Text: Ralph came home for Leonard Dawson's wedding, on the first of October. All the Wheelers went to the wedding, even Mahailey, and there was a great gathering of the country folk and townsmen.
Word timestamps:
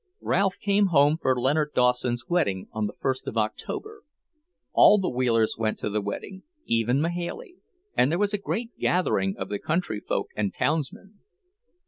Ralph 0.23 0.57
came 0.59 0.87
home 0.87 1.19
for 1.21 1.39
Leonard 1.39 1.73
Dawson's 1.75 2.27
wedding, 2.27 2.67
on 2.71 2.87
the 2.87 2.95
first 2.99 3.27
of 3.27 3.37
October. 3.37 4.01
All 4.73 4.97
the 4.97 5.11
Wheelers 5.11 5.57
went 5.59 5.77
to 5.77 5.91
the 5.91 6.01
wedding, 6.01 6.41
even 6.65 6.99
Mahailey, 7.01 7.57
and 7.95 8.11
there 8.11 8.17
was 8.17 8.33
a 8.33 8.39
great 8.39 8.75
gathering 8.79 9.37
of 9.37 9.49
the 9.49 9.59
country 9.59 9.99
folk 9.99 10.29
and 10.35 10.51
townsmen. 10.55 11.19